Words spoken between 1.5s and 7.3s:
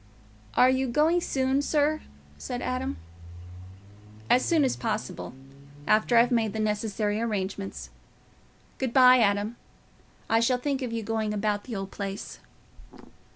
sir?" said Adam. "As soon as possible—after I've made the necessary